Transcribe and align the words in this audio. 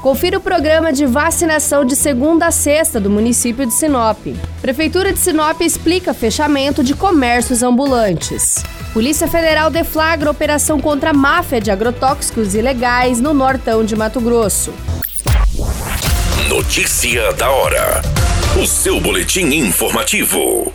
Confira 0.00 0.38
o 0.38 0.40
programa 0.40 0.94
de 0.94 1.04
vacinação 1.04 1.84
de 1.84 1.94
segunda 1.94 2.46
a 2.46 2.50
sexta 2.50 2.98
do 2.98 3.10
município 3.10 3.66
de 3.66 3.74
Sinop. 3.74 4.16
Prefeitura 4.62 5.12
de 5.12 5.18
Sinop 5.18 5.60
explica 5.60 6.14
fechamento 6.14 6.82
de 6.82 6.94
comércios 6.94 7.62
ambulantes. 7.62 8.64
Polícia 8.94 9.28
Federal 9.28 9.68
deflagra 9.70 10.30
operação 10.30 10.80
contra 10.80 11.10
a 11.10 11.12
máfia 11.12 11.60
de 11.60 11.70
agrotóxicos 11.70 12.54
ilegais 12.54 13.20
no 13.20 13.34
nortão 13.34 13.84
de 13.84 13.94
Mato 13.94 14.22
Grosso. 14.22 14.72
Notícia 16.48 17.34
da 17.34 17.50
hora. 17.50 18.00
O 18.60 18.66
seu 18.66 18.98
boletim 19.02 19.54
informativo. 19.54 20.72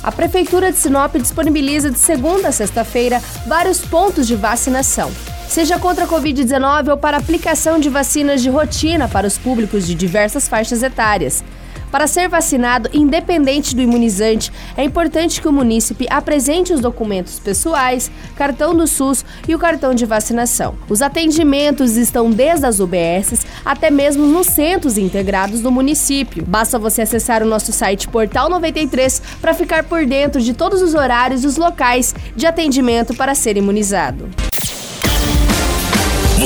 A 0.00 0.12
Prefeitura 0.12 0.70
de 0.70 0.78
Sinop 0.78 1.16
disponibiliza 1.16 1.90
de 1.90 1.98
segunda 1.98 2.48
a 2.48 2.52
sexta-feira 2.52 3.20
vários 3.48 3.80
pontos 3.80 4.28
de 4.28 4.36
vacinação. 4.36 5.10
Seja 5.52 5.78
contra 5.78 6.06
a 6.06 6.08
Covid-19 6.08 6.88
ou 6.88 6.96
para 6.96 7.18
aplicação 7.18 7.78
de 7.78 7.90
vacinas 7.90 8.40
de 8.40 8.48
rotina 8.48 9.06
para 9.06 9.26
os 9.26 9.36
públicos 9.36 9.86
de 9.86 9.94
diversas 9.94 10.48
faixas 10.48 10.82
etárias. 10.82 11.44
Para 11.90 12.06
ser 12.06 12.26
vacinado, 12.26 12.88
independente 12.90 13.76
do 13.76 13.82
imunizante, 13.82 14.50
é 14.78 14.82
importante 14.82 15.42
que 15.42 15.46
o 15.46 15.52
munícipe 15.52 16.06
apresente 16.08 16.72
os 16.72 16.80
documentos 16.80 17.38
pessoais, 17.38 18.10
cartão 18.34 18.74
do 18.74 18.86
SUS 18.86 19.26
e 19.46 19.54
o 19.54 19.58
cartão 19.58 19.92
de 19.92 20.06
vacinação. 20.06 20.74
Os 20.88 21.02
atendimentos 21.02 21.98
estão 21.98 22.30
desde 22.30 22.64
as 22.64 22.80
UBSs 22.80 23.44
até 23.62 23.90
mesmo 23.90 24.24
nos 24.24 24.46
centros 24.46 24.96
integrados 24.96 25.60
do 25.60 25.70
município. 25.70 26.46
Basta 26.46 26.78
você 26.78 27.02
acessar 27.02 27.42
o 27.42 27.46
nosso 27.46 27.72
site 27.72 28.08
Portal 28.08 28.48
93 28.48 29.20
para 29.38 29.52
ficar 29.52 29.84
por 29.84 30.06
dentro 30.06 30.40
de 30.40 30.54
todos 30.54 30.80
os 30.80 30.94
horários 30.94 31.44
e 31.44 31.46
os 31.46 31.58
locais 31.58 32.14
de 32.34 32.46
atendimento 32.46 33.14
para 33.14 33.34
ser 33.34 33.58
imunizado. 33.58 34.30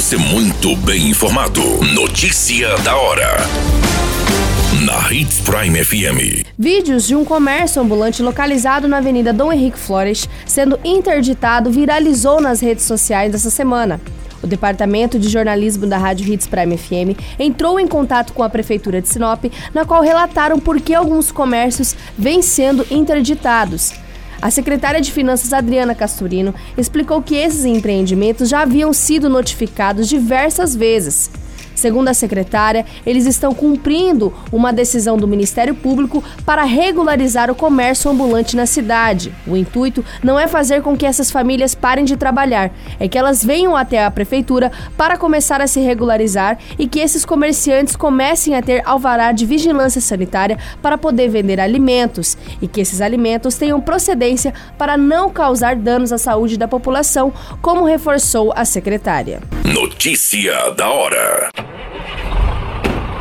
Você 0.06 0.16
muito 0.16 0.76
bem 0.76 1.08
informado. 1.08 1.60
Notícia 1.92 2.78
da 2.84 2.96
hora 2.96 3.38
na 4.84 5.12
Hits 5.12 5.40
Prime 5.40 5.84
FM. 5.84 6.46
Vídeos 6.56 7.08
de 7.08 7.16
um 7.16 7.24
comércio 7.24 7.82
ambulante 7.82 8.22
localizado 8.22 8.86
na 8.86 8.98
Avenida 8.98 9.32
Dom 9.32 9.52
Henrique 9.52 9.76
Flores 9.76 10.28
sendo 10.46 10.78
interditado 10.84 11.72
viralizou 11.72 12.40
nas 12.40 12.60
redes 12.60 12.84
sociais 12.84 13.34
essa 13.34 13.50
semana. 13.50 14.00
O 14.40 14.46
Departamento 14.46 15.18
de 15.18 15.28
Jornalismo 15.28 15.88
da 15.88 15.98
Rádio 15.98 16.32
Hits 16.32 16.46
Prime 16.46 16.78
FM 16.78 17.18
entrou 17.36 17.80
em 17.80 17.88
contato 17.88 18.32
com 18.32 18.44
a 18.44 18.48
Prefeitura 18.48 19.02
de 19.02 19.08
Sinop, 19.08 19.46
na 19.74 19.84
qual 19.84 20.02
relataram 20.02 20.60
por 20.60 20.80
que 20.80 20.94
alguns 20.94 21.32
comércios 21.32 21.96
vêm 22.16 22.42
sendo 22.42 22.86
interditados. 22.92 24.05
A 24.40 24.50
secretária 24.50 25.00
de 25.00 25.10
Finanças 25.10 25.52
Adriana 25.52 25.94
Casturino 25.94 26.54
explicou 26.76 27.22
que 27.22 27.36
esses 27.36 27.64
empreendimentos 27.64 28.48
já 28.48 28.62
haviam 28.62 28.92
sido 28.92 29.28
notificados 29.28 30.08
diversas 30.08 30.74
vezes. 30.74 31.30
Segundo 31.76 32.08
a 32.08 32.14
secretária, 32.14 32.84
eles 33.04 33.26
estão 33.26 33.54
cumprindo 33.54 34.32
uma 34.50 34.72
decisão 34.72 35.16
do 35.16 35.28
Ministério 35.28 35.74
Público 35.74 36.24
para 36.44 36.64
regularizar 36.64 37.50
o 37.50 37.54
comércio 37.54 38.10
ambulante 38.10 38.56
na 38.56 38.66
cidade. 38.66 39.32
O 39.46 39.56
intuito 39.56 40.04
não 40.24 40.40
é 40.40 40.48
fazer 40.48 40.82
com 40.82 40.96
que 40.96 41.06
essas 41.06 41.30
famílias 41.30 41.74
parem 41.74 42.04
de 42.04 42.16
trabalhar, 42.16 42.72
é 42.98 43.06
que 43.06 43.18
elas 43.18 43.44
venham 43.44 43.76
até 43.76 44.02
a 44.02 44.10
prefeitura 44.10 44.72
para 44.96 45.18
começar 45.18 45.60
a 45.60 45.66
se 45.66 45.78
regularizar 45.80 46.58
e 46.78 46.88
que 46.88 46.98
esses 46.98 47.24
comerciantes 47.24 47.94
comecem 47.94 48.56
a 48.56 48.62
ter 48.62 48.82
alvará 48.86 49.30
de 49.32 49.44
vigilância 49.44 50.00
sanitária 50.00 50.58
para 50.80 50.96
poder 50.96 51.28
vender 51.28 51.60
alimentos 51.60 52.38
e 52.62 52.66
que 52.66 52.80
esses 52.80 53.02
alimentos 53.02 53.56
tenham 53.56 53.80
procedência 53.80 54.54
para 54.78 54.96
não 54.96 55.28
causar 55.28 55.76
danos 55.76 56.12
à 56.12 56.18
saúde 56.18 56.56
da 56.56 56.66
população, 56.66 57.32
como 57.60 57.84
reforçou 57.84 58.52
a 58.56 58.64
secretária. 58.64 59.40
Notícia 59.64 60.70
da 60.70 60.88
hora. 60.88 61.65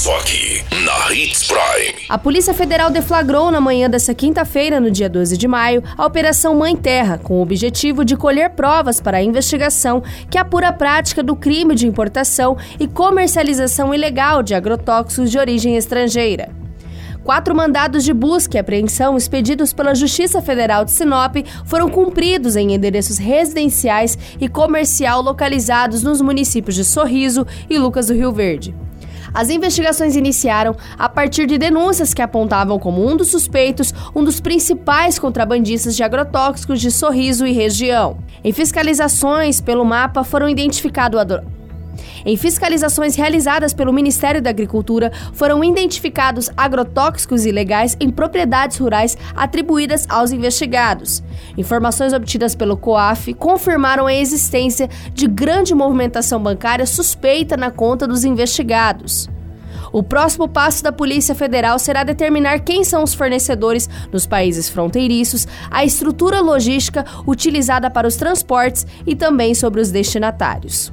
Só 0.00 0.16
aqui, 0.16 0.64
na 0.82 1.12
Hits 1.12 1.46
Prime. 1.46 2.06
A 2.08 2.16
Polícia 2.16 2.54
Federal 2.54 2.90
deflagrou 2.90 3.50
na 3.50 3.60
manhã 3.60 3.86
dessa 3.86 4.14
quinta-feira, 4.14 4.80
no 4.80 4.90
dia 4.90 5.10
12 5.10 5.36
de 5.36 5.46
maio, 5.46 5.84
a 5.94 6.06
Operação 6.06 6.54
Mãe 6.54 6.74
Terra, 6.74 7.18
com 7.18 7.34
o 7.34 7.42
objetivo 7.42 8.02
de 8.02 8.16
colher 8.16 8.48
provas 8.48 8.98
para 8.98 9.18
a 9.18 9.22
investigação 9.22 10.02
que 10.30 10.38
apura 10.38 10.68
a 10.68 10.72
prática 10.72 11.22
do 11.22 11.36
crime 11.36 11.74
de 11.74 11.86
importação 11.86 12.56
e 12.78 12.88
comercialização 12.88 13.92
ilegal 13.92 14.42
de 14.42 14.54
agrotóxicos 14.54 15.30
de 15.30 15.38
origem 15.38 15.76
estrangeira. 15.76 16.48
Quatro 17.22 17.54
mandados 17.54 18.02
de 18.02 18.14
busca 18.14 18.56
e 18.56 18.58
apreensão 18.58 19.18
expedidos 19.18 19.74
pela 19.74 19.94
Justiça 19.94 20.40
Federal 20.40 20.82
de 20.82 20.92
Sinop 20.92 21.36
foram 21.66 21.90
cumpridos 21.90 22.56
em 22.56 22.72
endereços 22.72 23.18
residenciais 23.18 24.16
e 24.40 24.48
comercial 24.48 25.20
localizados 25.20 26.02
nos 26.02 26.22
municípios 26.22 26.74
de 26.74 26.86
Sorriso 26.86 27.46
e 27.68 27.76
Lucas 27.76 28.06
do 28.06 28.14
Rio 28.14 28.32
Verde. 28.32 28.74
As 29.32 29.50
investigações 29.50 30.16
iniciaram 30.16 30.76
a 30.98 31.08
partir 31.08 31.46
de 31.46 31.58
denúncias 31.58 32.12
que 32.12 32.22
apontavam 32.22 32.78
como 32.78 33.06
um 33.06 33.16
dos 33.16 33.28
suspeitos 33.28 33.92
um 34.14 34.24
dos 34.24 34.40
principais 34.40 35.18
contrabandistas 35.18 35.96
de 35.96 36.02
agrotóxicos 36.02 36.80
de 36.80 36.90
Sorriso 36.90 37.46
e 37.46 37.52
região. 37.52 38.18
Em 38.42 38.52
fiscalizações 38.52 39.60
pelo 39.60 39.84
mapa 39.84 40.24
foram 40.24 40.48
identificados 40.48 41.20
em 42.24 42.36
fiscalizações 42.36 43.16
realizadas 43.16 43.72
pelo 43.72 43.92
Ministério 43.92 44.42
da 44.42 44.50
Agricultura, 44.50 45.12
foram 45.32 45.62
identificados 45.64 46.50
agrotóxicos 46.56 47.46
ilegais 47.46 47.96
em 48.00 48.10
propriedades 48.10 48.78
rurais 48.78 49.16
atribuídas 49.34 50.06
aos 50.08 50.32
investigados. 50.32 51.22
Informações 51.56 52.12
obtidas 52.12 52.54
pelo 52.54 52.76
COAF 52.76 53.34
confirmaram 53.34 54.06
a 54.06 54.14
existência 54.14 54.88
de 55.12 55.26
grande 55.26 55.74
movimentação 55.74 56.42
bancária 56.42 56.86
suspeita 56.86 57.56
na 57.56 57.70
conta 57.70 58.06
dos 58.06 58.24
investigados. 58.24 59.28
O 59.92 60.02
próximo 60.02 60.48
passo 60.48 60.84
da 60.84 60.92
Polícia 60.92 61.34
Federal 61.34 61.78
será 61.78 62.04
determinar 62.04 62.60
quem 62.60 62.84
são 62.84 63.02
os 63.02 63.12
fornecedores 63.12 63.88
nos 64.12 64.24
países 64.24 64.68
fronteiriços, 64.68 65.48
a 65.70 65.84
estrutura 65.84 66.40
logística 66.40 67.04
utilizada 67.26 67.90
para 67.90 68.06
os 68.06 68.14
transportes 68.14 68.86
e 69.04 69.16
também 69.16 69.52
sobre 69.52 69.80
os 69.80 69.90
destinatários. 69.90 70.92